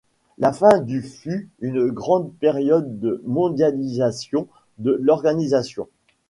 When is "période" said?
2.33-2.99